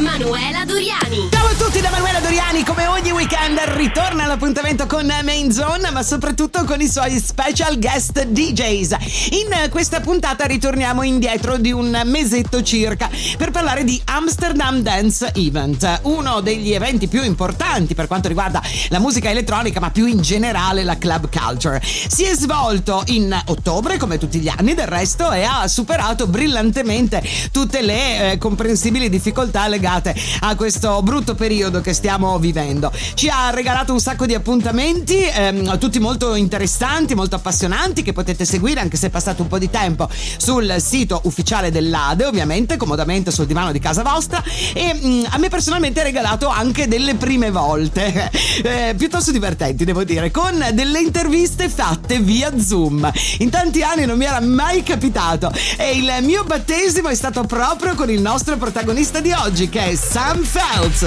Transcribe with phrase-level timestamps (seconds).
[0.00, 1.28] Manuela Doriani.
[1.30, 6.02] Ciao a tutti da Manuela Doriani, come ogni weekend ritorna all'appuntamento con Main Zone, ma
[6.02, 8.96] soprattutto con i suoi special guest DJs.
[9.30, 16.00] In questa puntata ritorniamo indietro di un mesetto circa per parlare di Amsterdam Dance Event,
[16.02, 20.82] uno degli eventi più importanti per quanto riguarda la musica elettronica, ma più in generale
[20.82, 21.80] la club culture.
[21.82, 27.22] Si è svolto in ottobre, come tutti gli anni del resto, e ha superato brillantemente
[27.52, 32.92] tutte le eh, comprensibili difficoltà legate a questo brutto periodo che stiamo vivendo.
[33.14, 38.44] Ci ha regalato un sacco di appuntamenti, ehm, tutti molto interessanti, molto appassionanti, che potete
[38.44, 43.30] seguire anche se è passato un po' di tempo sul sito ufficiale dell'ADE, ovviamente, comodamente
[43.30, 44.42] sul divano di casa vostra.
[44.74, 48.30] E mh, mm, a me personalmente ha regalato anche delle prime volte,
[48.62, 53.10] eh, piuttosto divertenti, devo dire, con delle interviste fatte via Zoom.
[53.38, 57.94] In tanti anni non mi era mai capitato e il mio battesimo è stato proprio
[57.94, 61.06] con il nostro protagonista di oggi che è Sam Feltz.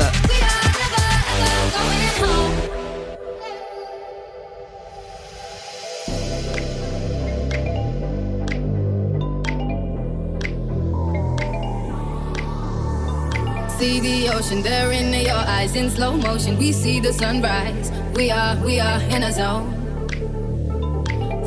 [13.78, 16.58] See the ocean there in your eyes in slow motion.
[16.58, 17.92] We see the sunrise.
[18.16, 19.83] We are, we are in a zone.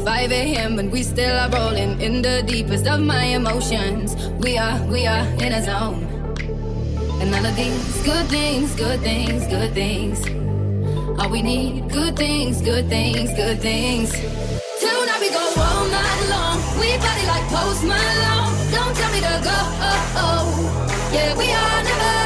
[0.06, 0.78] 5 a.m.
[0.78, 4.14] and we still are rolling in the deepest of my emotions.
[4.38, 6.04] We are, we are in a zone.
[7.20, 10.24] And none of these good things, good things, good things.
[11.18, 14.12] All we need, good things, good things, good things.
[14.12, 16.58] Tonight we go all night long.
[16.78, 18.54] We party like Post Malone.
[18.70, 19.58] Don't tell me to go.
[19.90, 21.10] Oh, oh.
[21.12, 22.25] Yeah, we are never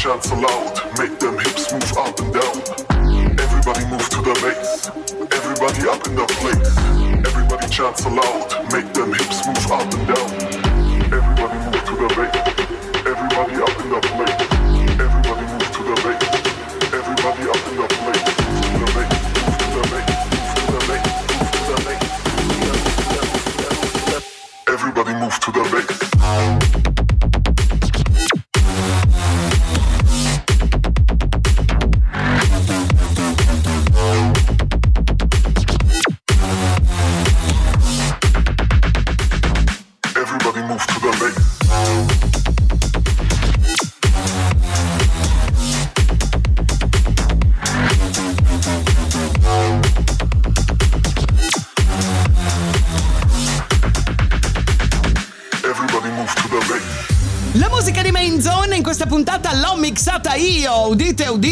[0.00, 3.38] chants aloud, make them hips move up and down.
[3.38, 4.88] Everybody move to the bass,
[5.30, 6.78] everybody up in the place.
[7.28, 10.30] Everybody chants aloud, make them hips move up and down.
[11.12, 12.39] Everybody move to the bass.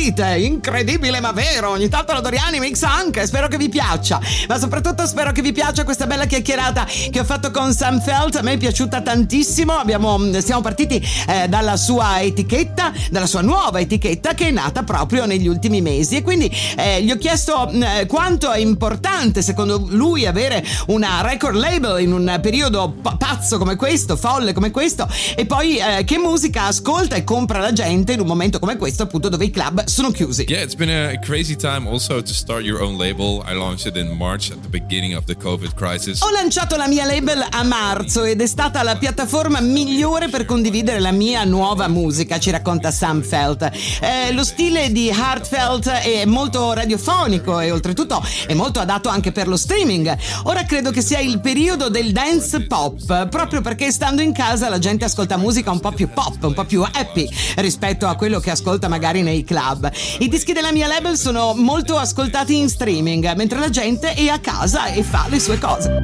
[0.09, 4.59] Udite, incredibile ma vero, ogni tanto la Doriani mix anche, spero che vi piaccia, ma
[4.59, 8.43] soprattutto spero che vi piaccia questa bella chiacchierata che ho fatto con Sam Felt, a
[8.43, 14.35] me è piaciuta tantissimo, Abbiamo, siamo partiti eh, dalla sua etichetta, dalla sua nuova etichetta
[14.35, 16.16] che è nata proprio negli ultimi mesi.
[16.16, 21.57] E quindi eh, gli ho chiesto eh, quanto è importante secondo lui avere una record
[21.57, 25.09] label in un periodo pazzo come questo, folle come questo.
[25.37, 29.04] E poi eh, che musica ascolta e compra la gente in un momento come questo
[29.04, 30.45] appunto dove i club sono sono chiusi.
[30.47, 33.42] Yeah, it's been a crazy time also to start your own label.
[33.45, 36.22] I launched it in March at the beginning of the COVID crisis.
[36.22, 41.00] Ho lanciato la mia label a marzo ed è stata la piattaforma migliore per condividere
[41.00, 43.68] la mia nuova musica, ci racconta Sam Felt.
[44.00, 49.48] Eh, lo stile di Heartfelt è molto radiofonico e oltretutto è molto adatto anche per
[49.48, 50.16] lo streaming.
[50.44, 54.78] Ora credo che sia il periodo del dance pop, proprio perché stando in casa la
[54.78, 58.53] gente ascolta musica un po' più pop, un po' più happy rispetto a quello che
[58.53, 59.86] ascolta magari nei club.
[60.19, 64.39] I dischi della mia label sono molto ascoltati in streaming, mentre la gente è a
[64.39, 66.03] casa e fa le sue cose.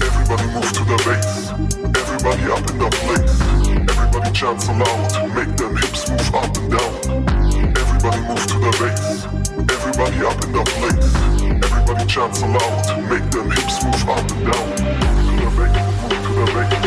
[0.00, 1.52] Everybody move to the bass.
[1.96, 3.40] Everybody up in the place.
[3.88, 5.34] Everybody chants aloud.
[5.34, 7.74] Make them hips move up and down.
[7.76, 9.26] Everybody move to the bass.
[9.70, 11.14] Everybody up in the place.
[11.64, 13.08] Everybody chants aloud.
[13.08, 14.68] Make them hips move up and down.
[14.70, 15.76] Move to the bass.
[16.02, 16.83] Move to the bass.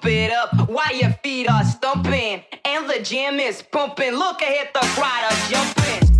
[0.00, 4.12] pump it up while your feet are stumping and the gym is pumping.
[4.12, 6.19] Look ahead, the crowd are jumping.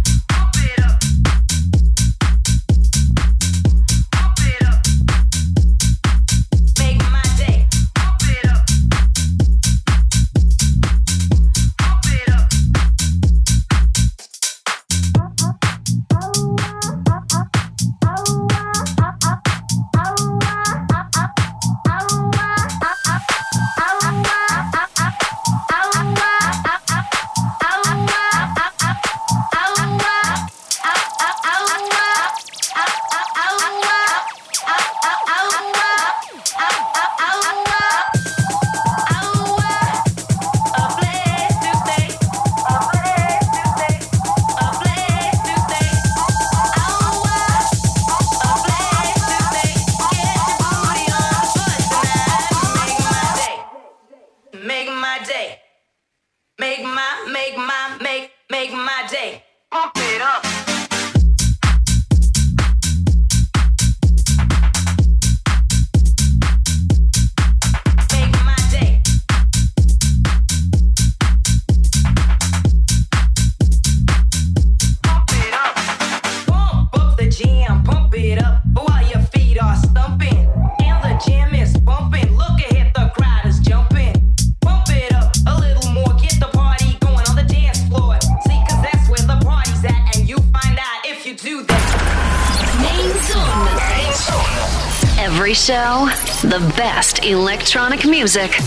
[96.51, 98.59] the best electronic music.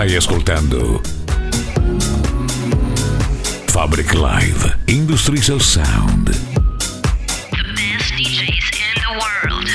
[0.00, 1.02] Stai ascoltando
[3.66, 6.30] Fabric Live Industrial Sound.
[7.50, 9.68] The best DJs in the world.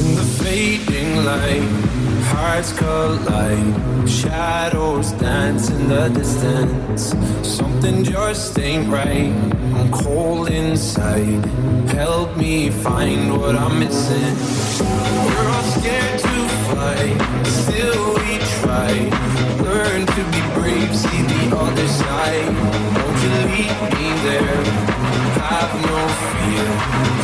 [0.00, 1.68] In the fading light,
[2.32, 7.14] hearts collide, shadows dance in the distance.
[7.42, 9.34] Something just ain't right.
[9.76, 11.44] I'm cold inside.
[11.90, 14.34] Help me find what I'm missing.
[14.80, 17.38] We're all scared to fly
[18.78, 19.10] right.
[19.62, 22.50] Learn to be brave, see the other side.
[22.98, 24.62] Don't you leave me there?
[25.50, 26.68] Have no fear.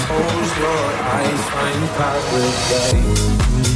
[0.07, 0.85] Close your
[1.17, 3.74] eyes, find paradise.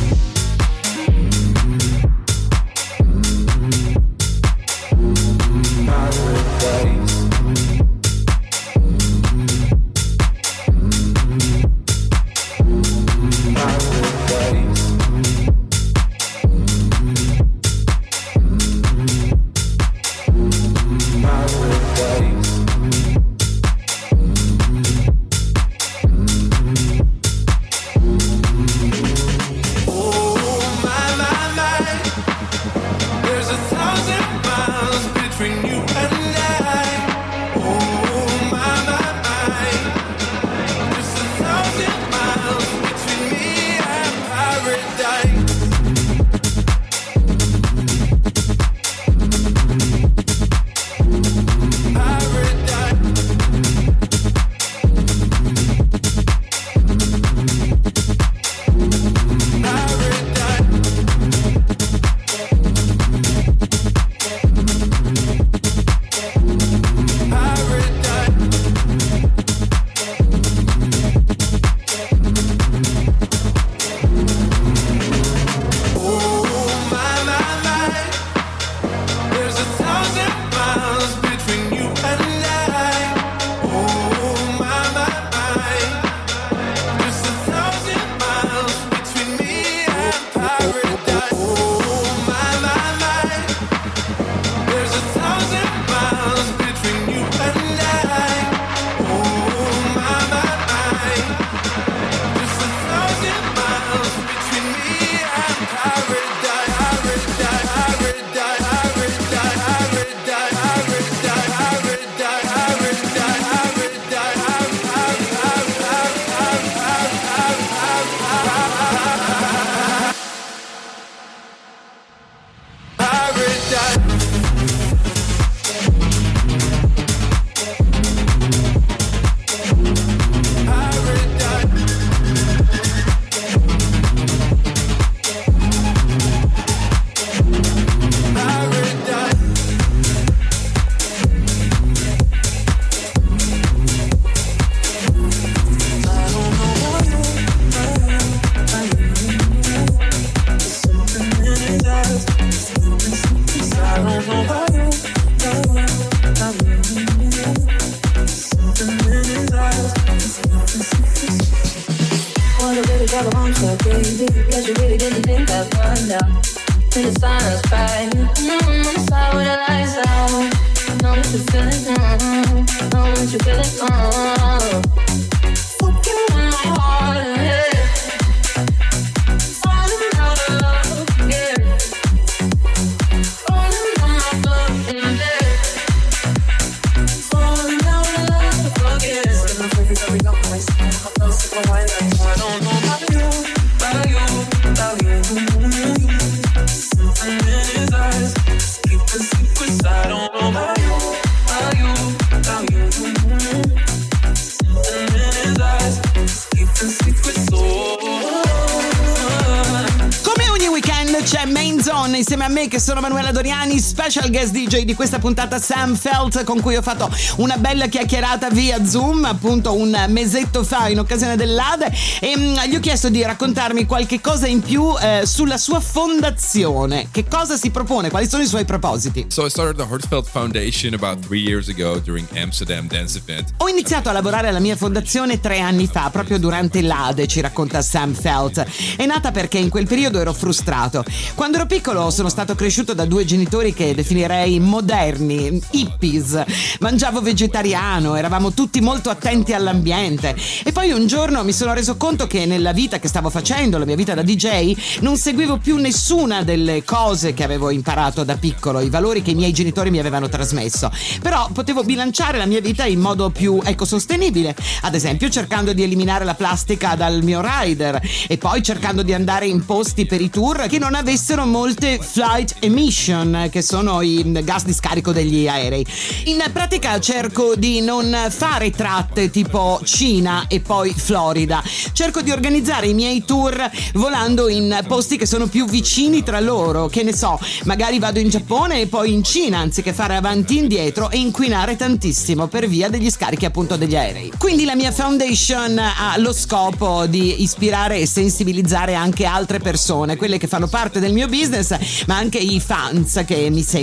[214.08, 218.48] Special guest DJ di questa puntata Sam Felt con cui ho fatto una bella chiacchierata
[218.48, 223.22] via Zoom appunto un mesetto fa in occasione dell'Ade e mm, gli ho chiesto di
[223.22, 227.08] raccontarmi qualche cosa in più eh, sulla sua fondazione.
[227.10, 228.08] Che cosa si propone?
[228.08, 229.26] Quali sono i suoi propositi?
[229.28, 233.52] So I started the Heartfelt Foundation about three years ago during Amsterdam Dance Event.
[233.58, 237.82] Ho iniziato a lavorare alla mia fondazione tre anni fa, proprio durante l'Ade, ci racconta
[237.82, 238.64] Sam Felt.
[238.96, 241.04] È nata perché in quel periodo ero frustrato.
[241.34, 246.40] Quando ero piccolo sono stato cresciuto da due genitori che definirei moderni, hippies.
[246.78, 250.36] Mangiavo vegetariano, eravamo tutti molto attenti all'ambiente.
[250.62, 253.84] E poi un giorno mi sono reso conto che nella vita che stavo facendo, la
[253.84, 258.78] mia vita da DJ, non seguivo più nessuna delle cose che avevo imparato da piccolo,
[258.78, 260.92] i valori che i miei genitori mi avevano trasmesso.
[261.20, 266.24] Però potevo bilanciare la mia vita in modo più ecosostenibile, ad esempio cercando di eliminare
[266.24, 270.66] la plastica dal mio rider e poi cercando di andare in posti per i tour
[270.68, 275.84] che non avessero molte flight emission, che sono i gas di scarico degli aerei.
[276.24, 281.62] In pratica cerco di non fare tratte tipo Cina e poi Florida.
[281.92, 286.86] Cerco di organizzare i miei tour volando in posti che sono più vicini tra loro,
[286.88, 290.60] che ne so, magari vado in Giappone e poi in Cina anziché fare avanti e
[290.60, 294.32] indietro e inquinare tantissimo per via degli scarichi appunto degli aerei.
[294.38, 300.38] Quindi la mia foundation ha lo scopo di ispirare e sensibilizzare anche altre persone, quelle
[300.38, 301.74] che fanno parte del mio business,
[302.06, 303.77] ma anche i fans che mi seguono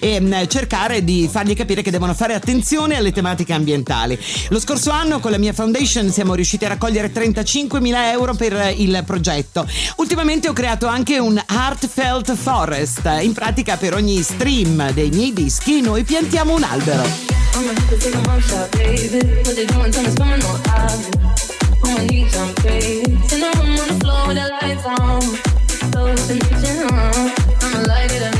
[0.00, 4.18] e mh, cercare di fargli capire che devono fare attenzione alle tematiche ambientali.
[4.48, 9.02] Lo scorso anno con la mia foundation siamo riusciti a raccogliere 35.000 euro per il
[9.06, 9.66] progetto.
[9.96, 13.18] Ultimamente ho creato anche un Heartfelt Forest.
[13.22, 17.38] In pratica per ogni stream dei miei dischi noi piantiamo un albero.
[17.52, 19.18] I'ma have to take a mug shot, baby.
[19.42, 19.90] What they doing?
[19.90, 21.16] Tell me on out.
[21.82, 23.10] I'ma need some baby.
[23.10, 25.20] In the room on with the lights on.
[26.28, 27.32] Reaching on.
[27.60, 28.39] I'ma light it and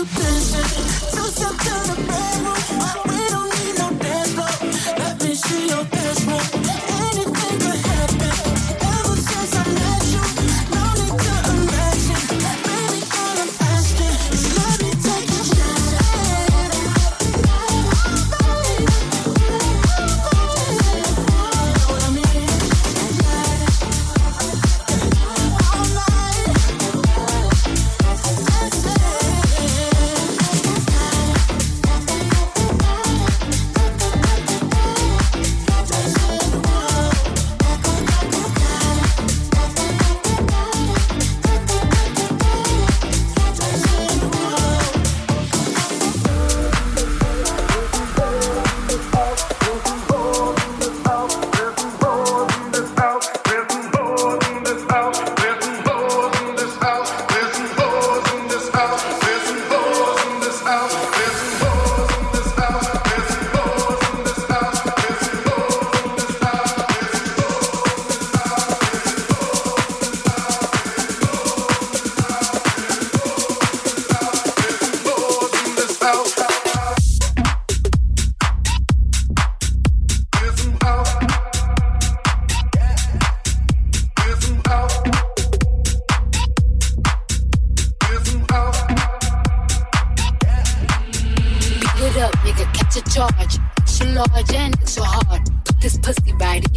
[0.00, 1.69] you pushing, too so.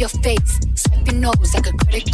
[0.04, 0.60] your face.
[0.74, 2.13] swipe your nose like a credit card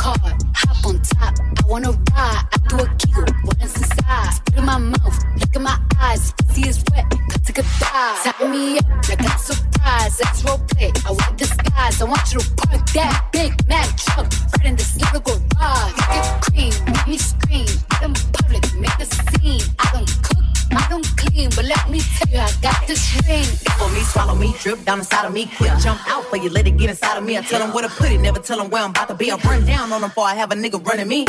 [24.90, 25.46] down inside of me.
[25.56, 27.38] Quick jump out for you, let it get inside of me.
[27.38, 29.30] I tell them where to put it, never tell them where I'm about to be.
[29.30, 31.24] I run down on them before I have a nigga running me.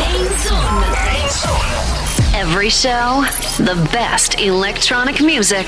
[0.00, 0.84] Main Zone.
[2.34, 3.24] Every show,
[3.58, 5.66] the best electronic music.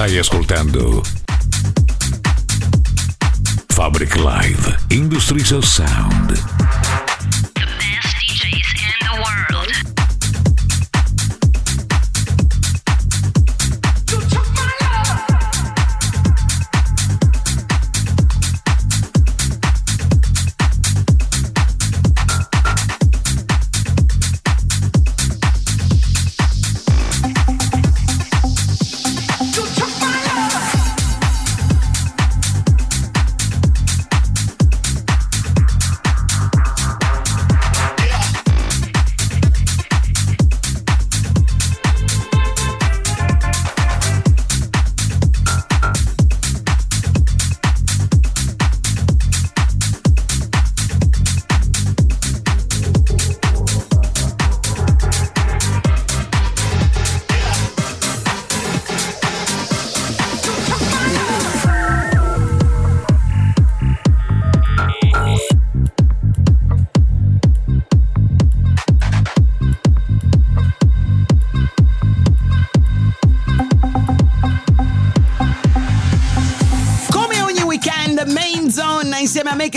[0.00, 1.02] Stai ascoltando
[3.66, 6.59] Fabric Live Industries of Sound.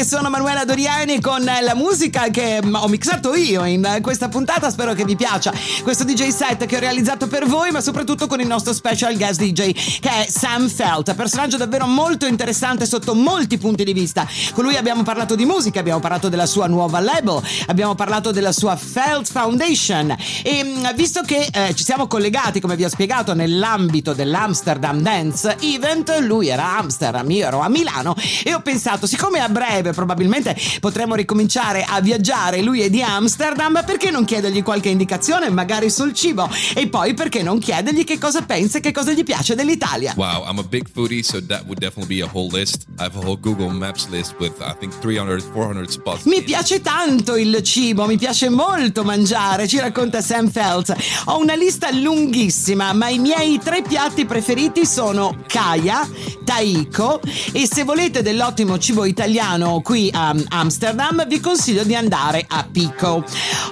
[0.04, 4.70] Che sono Manuela Doriani con la musica che ho mixato io in questa puntata.
[4.70, 8.42] Spero che vi piaccia questo DJ set che ho realizzato per voi, ma soprattutto con
[8.42, 13.58] il nostro special guest DJ che è Sam Felt, personaggio davvero molto interessante sotto molti
[13.58, 14.28] punti di vista.
[14.54, 18.52] Con lui abbiamo parlato di musica, abbiamo parlato della sua nuova label, abbiamo parlato della
[18.52, 20.14] sua Felt Foundation
[20.44, 26.18] e visto che eh, ci siamo collegati, come vi ho spiegato, nell'ambito dell'Amsterdam Dance Event,
[26.20, 30.56] lui era a Amsterdam, io ero a Milano e ho pensato, siccome a breve probabilmente
[30.80, 36.14] potremo ricominciare a viaggiare, lui è di Amsterdam, perché non chiedergli qualche indicazione, magari sul
[36.14, 36.50] cibo?
[36.76, 40.14] E poi perché non chiedergli che cosa pensa e che cosa gli piace dell'Italia?
[40.16, 42.86] Wow, I'm a big foodie, so that would definitely be a whole list.
[43.00, 46.24] I have a whole Google Maps list with I think 300, 400 spots.
[46.26, 50.96] Mi piace tanto il cibo, mi piace molto mangiare, ci racconta Sam Felt.
[51.26, 56.08] Ho una lista lunghissima, ma i miei tre piatti preferiti sono Kaya,
[56.44, 62.66] Taiko e se volete dell'ottimo cibo italiano qui a Amsterdam vi consiglio di andare a
[62.70, 63.24] Pico.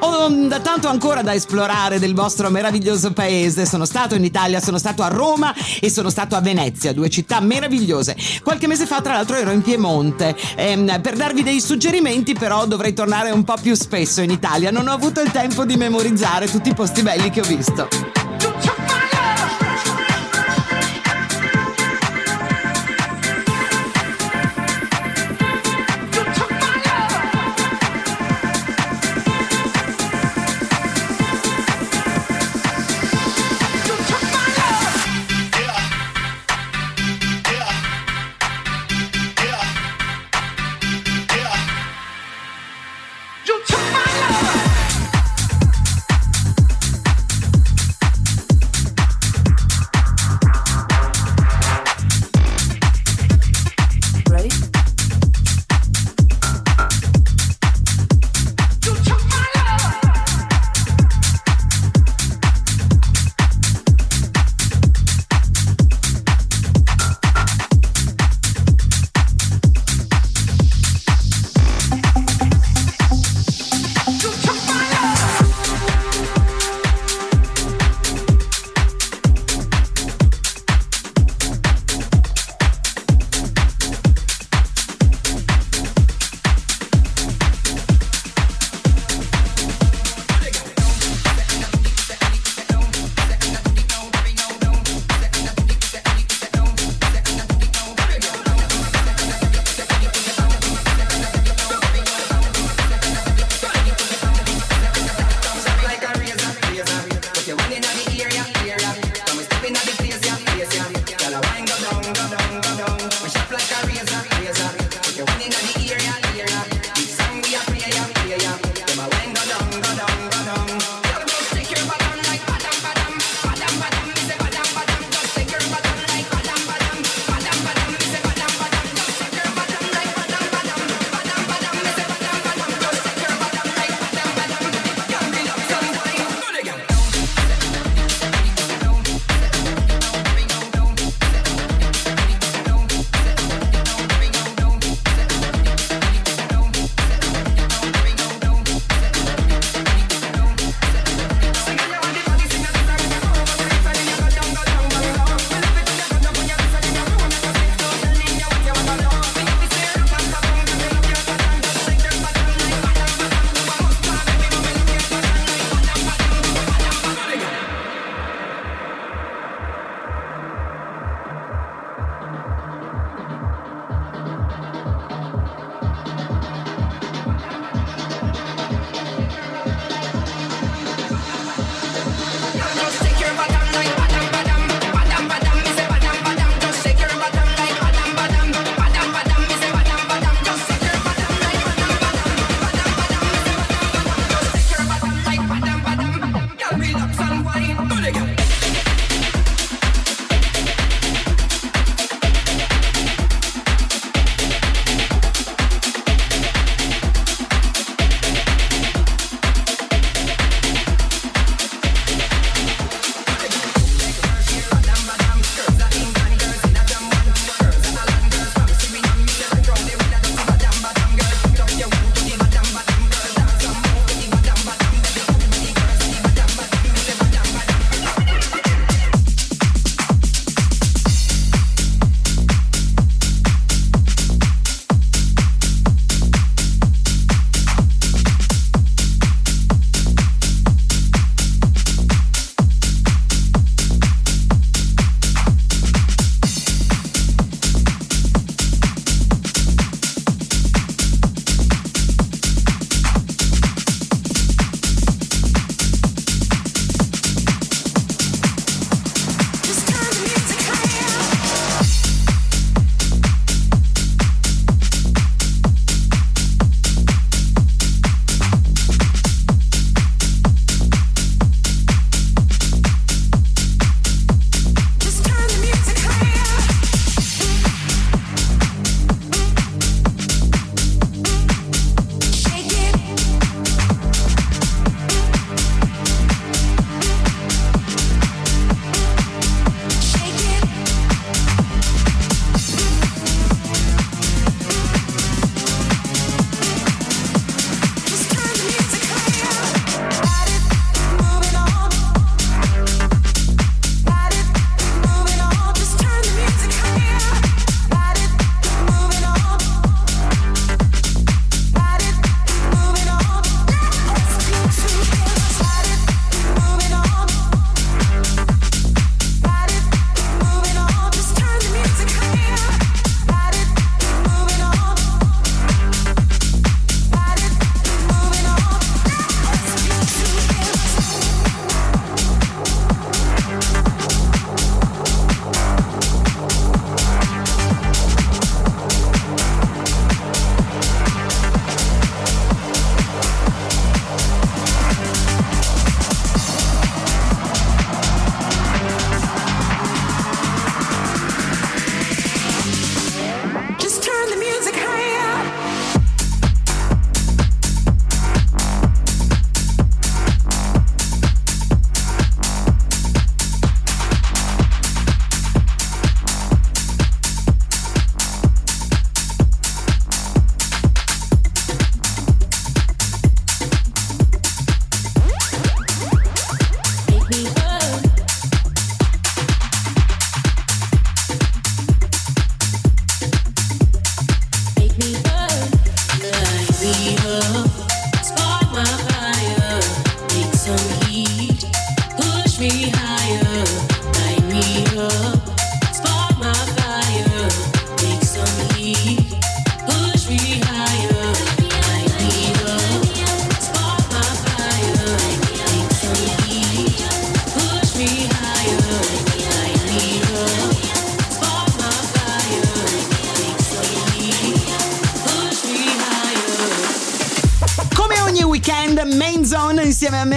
[0.02, 3.65] Ho mm, tanto ancora da esplorare del vostro meraviglioso paese.
[3.65, 7.39] Sono stato in Italia, sono stato a Roma e sono stato a Venezia, due città
[7.39, 8.15] meravigliose.
[8.43, 10.36] Qualche mese fa tra l'altro ero in Piemonte.
[10.56, 14.69] Ehm, per darvi dei suggerimenti però dovrei tornare un po' più spesso in Italia.
[14.69, 18.11] Non ho avuto il tempo di memorizzare tutti i posti belli che ho visto.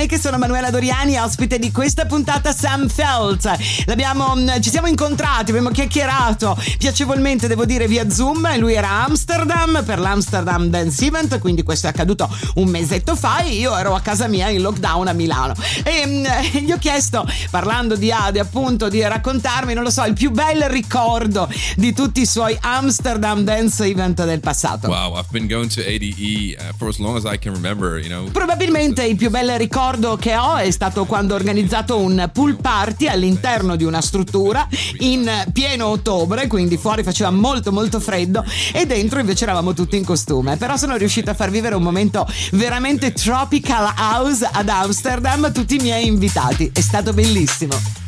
[0.07, 3.49] Insieme a me che sono Manuela Doriani, ospite di questa puntata Sam Felt.
[3.87, 8.59] L'abbiamo, mm, ci siamo incontrati, abbiamo chiacchierato piacevolmente, devo dire, via Zoom.
[8.59, 13.43] Lui era a Amsterdam per l'Amsterdam Dance Event, quindi questo è accaduto un mesetto fa
[13.43, 15.55] e io ero a casa mia in lockdown a Milano.
[15.85, 16.25] E mm,
[16.65, 20.63] gli ho chiesto, parlando di Ade, appunto, di raccontarmi, non lo so, il più bel
[20.63, 24.89] ricordo di tutti i suoi Amsterdam Dance Event del passato.
[24.89, 28.09] Wow, I've been going to ADE uh, for as long as I can remember, you
[28.09, 28.29] know.
[28.33, 33.09] Probabilmente il più bel ricordo che ho è stato quando ho organizzato un pool party
[33.09, 34.67] all'interno di una struttura
[35.01, 40.05] in pieno ottobre, quindi fuori faceva molto molto freddo e dentro invece eravamo tutti in
[40.07, 40.57] costume.
[40.57, 45.81] Però sono riuscita a far vivere un momento veramente tropical house ad Amsterdam tutti i
[45.81, 46.71] miei invitati.
[46.73, 48.04] È stato bellissimo.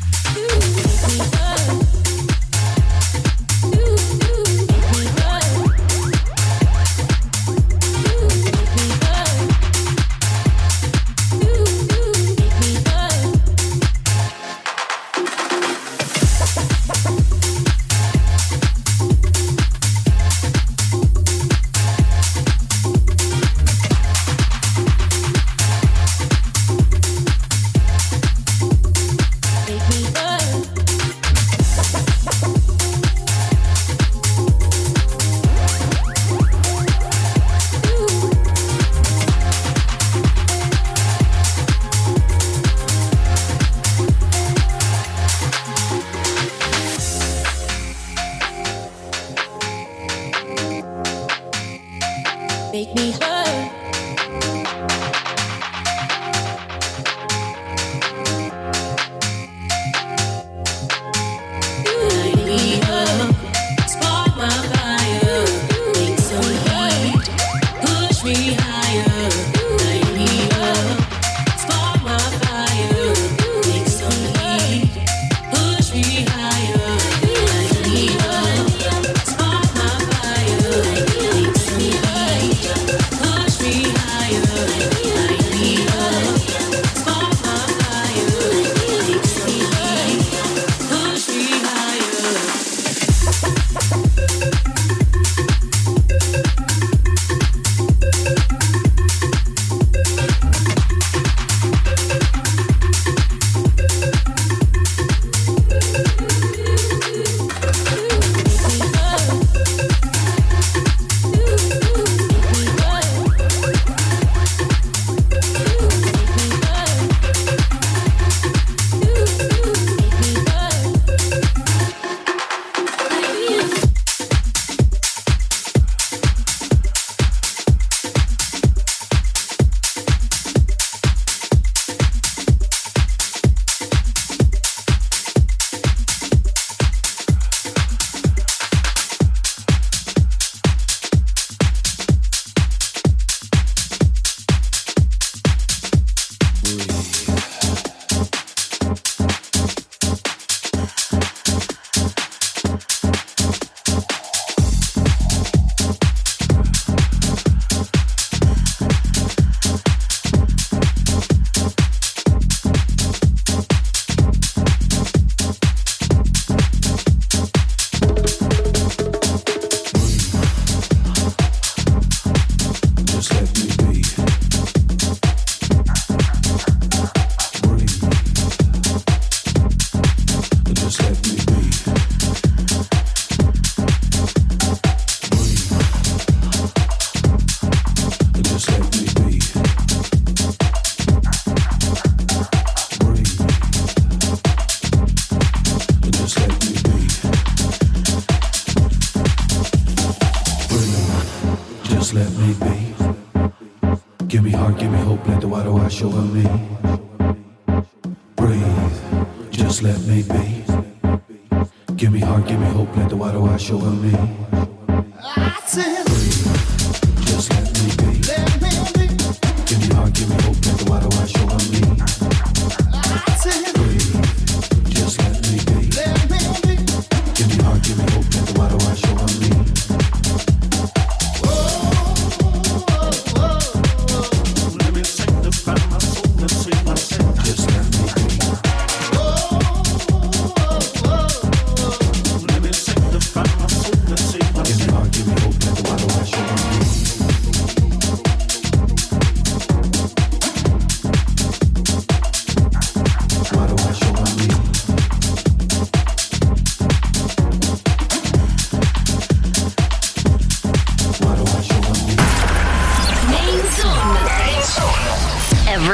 [205.99, 206.46] The water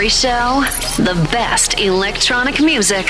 [0.10, 0.64] show,
[0.98, 3.08] the best electronic music.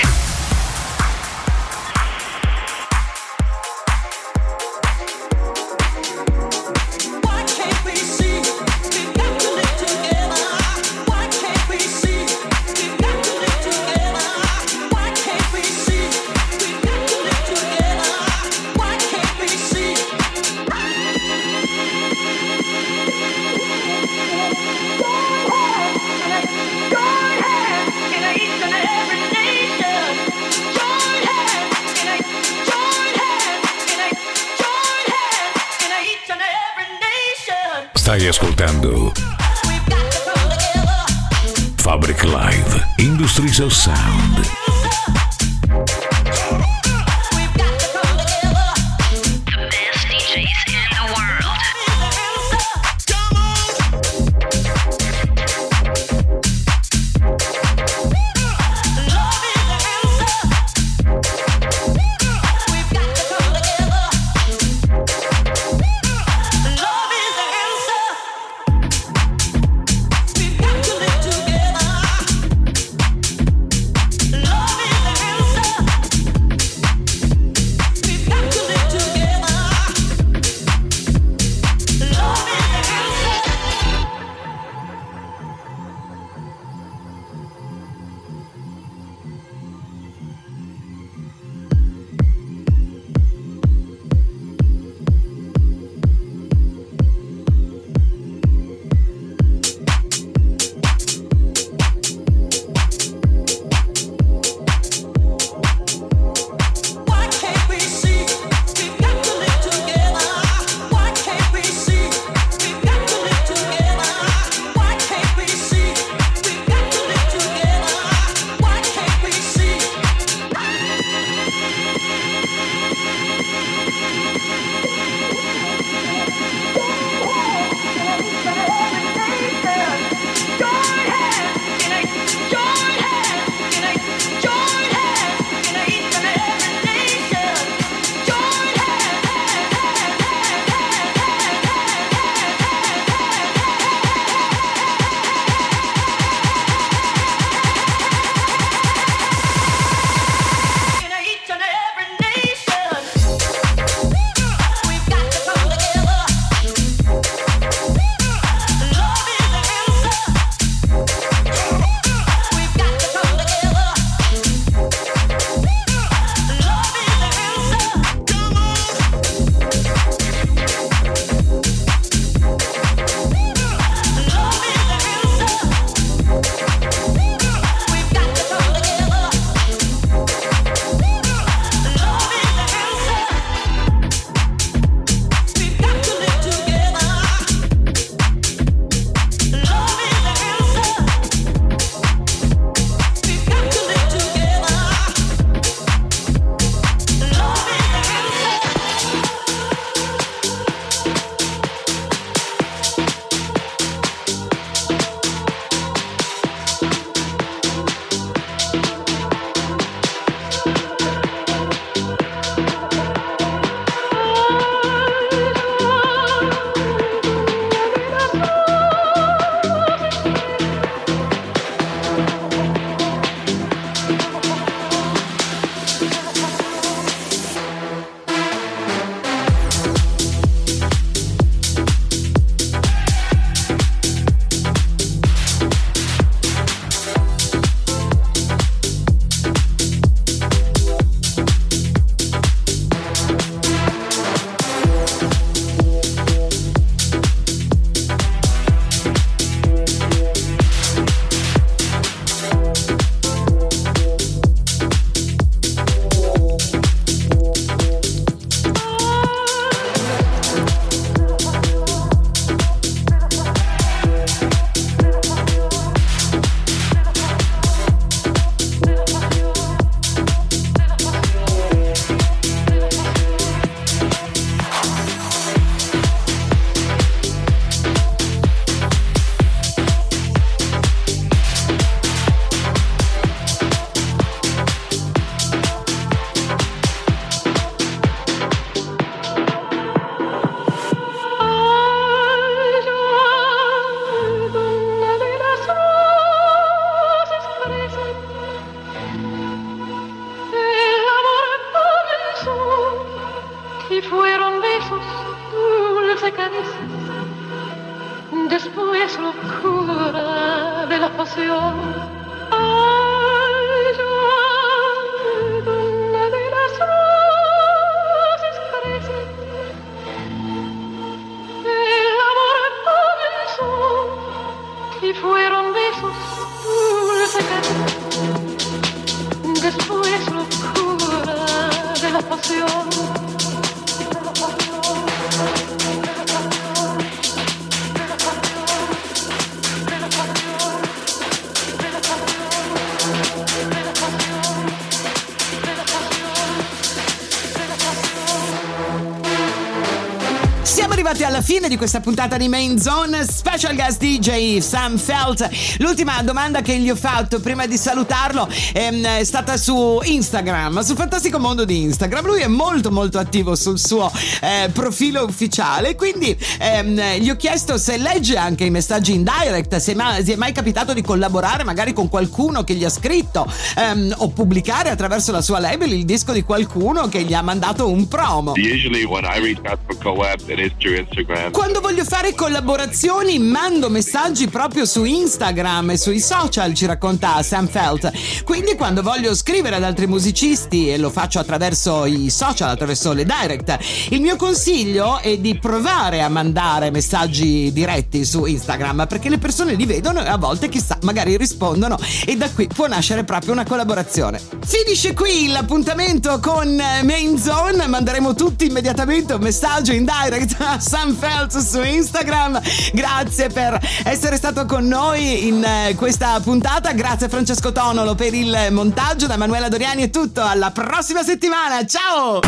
[351.04, 355.49] Arrivati alla fine di questa puntata di Main Zone Special Guest DJ Sam Felt.
[355.80, 360.95] L'ultima domanda che gli ho fatto prima di salutarlo ehm, è stata su Instagram, sul
[360.95, 362.26] fantastico mondo di Instagram.
[362.26, 364.10] Lui è molto molto attivo sul suo
[364.41, 369.76] eh, profilo ufficiale, quindi ehm, gli ho chiesto se legge anche i messaggi in direct,
[369.76, 373.45] se mai, se è mai capitato di collaborare magari con qualcuno che gli ha scritto
[373.76, 377.89] ehm, o pubblicare attraverso la sua label il disco di qualcuno che gli ha mandato
[377.89, 378.54] un promo.
[378.56, 381.51] Usually when I reach out for collabs, it is through Instagram.
[381.51, 387.67] Quando voglio fare collaborazioni mando messaggi proprio su Instagram e sui social, ci racconta Sam
[387.67, 388.11] Felt.
[388.43, 393.25] Quindi quando voglio scrivere ad altri musicisti e lo faccio attraverso i social, attraverso le
[393.25, 393.77] direct,
[394.09, 399.73] il mio consiglio è di provare a mandare messaggi diretti su Instagram perché le persone
[399.73, 403.65] li vedono e a volte chissà magari rispondono e da qui può nascere proprio una
[403.65, 404.39] collaborazione.
[404.65, 411.57] Finisce qui l'appuntamento con Main Zone, manderemo tutti immediatamente un messaggio in direct Sam Felt
[411.57, 412.61] su Instagram.
[412.91, 416.91] Grazie per essere stato con noi in eh, questa puntata.
[416.91, 419.25] Grazie a Francesco Tonolo per il montaggio.
[419.25, 420.43] Da Manuela Doriani è tutto.
[420.43, 421.86] Alla prossima settimana.
[421.86, 422.41] Ciao!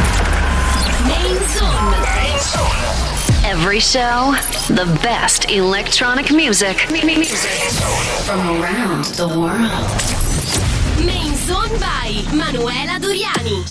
[3.43, 4.33] Every show,
[4.67, 6.89] the best electronic music.
[6.91, 7.71] Music
[8.25, 9.71] from around the world.
[11.05, 13.63] Main Zone by Manuela Doriani.